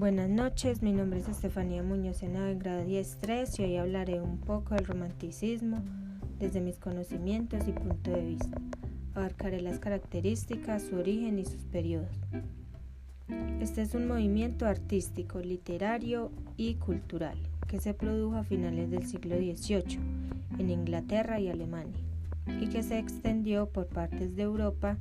[0.00, 4.74] Buenas noches, mi nombre es Estefanía Muñoz en grado 10.3 y hoy hablaré un poco
[4.74, 5.84] del romanticismo
[6.38, 8.58] desde mis conocimientos y punto de vista.
[9.14, 12.16] Abarcaré las características, su origen y sus periodos.
[13.60, 17.36] Este es un movimiento artístico, literario y cultural
[17.68, 19.98] que se produjo a finales del siglo XVIII
[20.58, 22.00] en Inglaterra y Alemania
[22.58, 24.96] y que se extendió por partes de Europa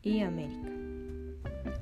[0.00, 0.83] y América.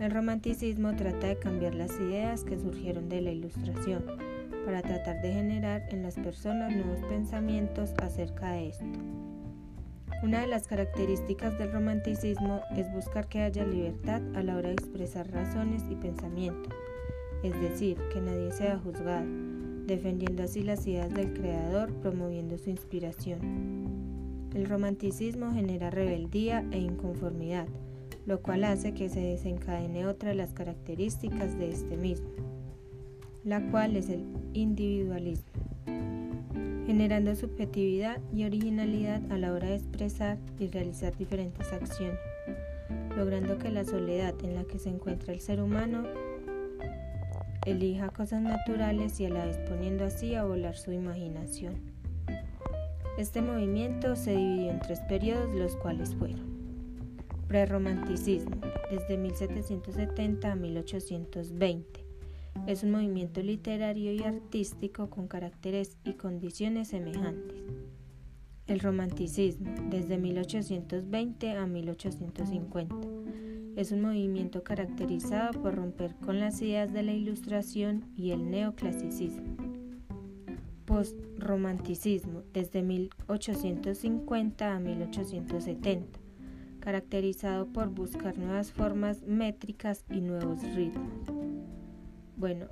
[0.02, 4.02] El romanticismo trata de cambiar las ideas que surgieron de la ilustración
[4.64, 8.84] para tratar de generar en las personas nuevos pensamientos acerca de esto.
[10.24, 14.74] Una de las características del romanticismo es buscar que haya libertad a la hora de
[14.74, 16.74] expresar razones y pensamientos,
[17.44, 19.28] es decir, que nadie sea juzgado,
[19.86, 23.38] defendiendo así las ideas del creador, promoviendo su inspiración.
[24.52, 27.68] El romanticismo genera rebeldía e inconformidad,
[28.26, 32.28] lo cual hace que se desencadene otra de las características de este mismo,
[33.44, 35.50] la cual es el individualismo,
[36.86, 42.18] generando subjetividad y originalidad a la hora de expresar y realizar diferentes acciones,
[43.16, 46.04] logrando que la soledad en la que se encuentra el ser humano
[47.66, 51.74] elija cosas naturales y a la vez poniendo así a volar su imaginación.
[53.18, 56.51] Este movimiento se dividió en tres periodos, los cuales fueron
[57.52, 62.02] Prerromanticismo, desde 1770 a 1820.
[62.66, 67.62] Es un movimiento literario y artístico con caracteres y condiciones semejantes.
[68.66, 72.96] El romanticismo, desde 1820 a 1850.
[73.76, 79.58] Es un movimiento caracterizado por romper con las ideas de la ilustración y el neoclasicismo.
[80.86, 86.21] Postromanticismo, desde 1850 a 1870
[86.82, 91.28] caracterizado por buscar nuevas formas métricas y nuevos ritmos.
[92.36, 92.66] Bueno,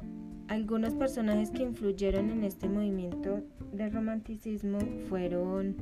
[0.49, 3.41] algunos personajes que influyeron en este movimiento
[3.73, 5.77] del romanticismo fueron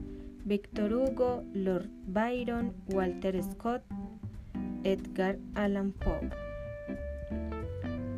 [0.44, 3.82] Victor Hugo, Lord Byron, Walter Scott,
[4.84, 6.28] Edgar Allan Poe.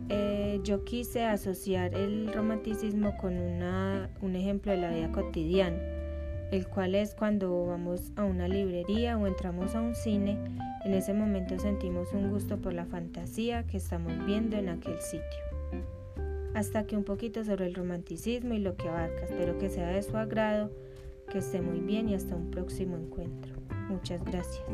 [0.08, 5.99] Eh, yo quise asociar el romanticismo con un ejemplo de la vida cotidiana
[6.50, 10.38] el cual es cuando vamos a una librería o entramos a un cine,
[10.84, 15.24] en ese momento sentimos un gusto por la fantasía que estamos viendo en aquel sitio.
[16.54, 19.24] Hasta que un poquito sobre el romanticismo y lo que abarca.
[19.24, 20.70] Espero que sea de su agrado,
[21.30, 23.54] que esté muy bien y hasta un próximo encuentro.
[23.88, 24.64] Muchas gracias.